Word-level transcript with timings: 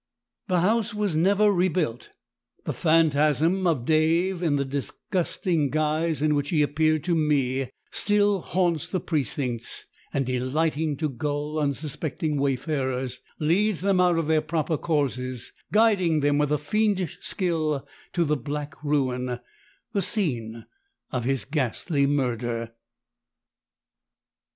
"The 0.47 0.61
house 0.61 0.95
was 0.95 1.15
never 1.15 1.51
rebuilt; 1.51 2.09
the 2.65 2.73
phantasm 2.73 3.67
of 3.67 3.85
Dave, 3.85 4.41
in 4.41 4.55
the 4.55 4.65
disgusting 4.65 5.69
guise 5.69 6.23
in 6.23 6.33
which 6.33 6.49
he 6.49 6.63
appeared 6.63 7.03
to 7.03 7.13
me, 7.13 7.69
still 7.91 8.41
haunts 8.41 8.87
the 8.87 8.99
precincts, 8.99 9.85
and, 10.11 10.25
delighting 10.25 10.97
to 10.97 11.07
gull 11.07 11.59
unsuspecting 11.59 12.39
wayfarers, 12.39 13.19
leads 13.39 13.81
them 13.81 14.01
out 14.01 14.17
of 14.17 14.25
their 14.25 14.41
proper 14.41 14.75
courses, 14.75 15.53
guiding 15.71 16.21
them 16.21 16.39
with 16.39 16.51
a 16.51 16.57
fiendish 16.57 17.19
skill 17.21 17.87
to 18.13 18.25
the 18.25 18.35
black 18.37 18.83
ruin 18.83 19.39
the 19.93 20.01
scene 20.01 20.65
of 21.11 21.25
his 21.25 21.45
ghastly 21.45 22.07
murder." 22.07 22.71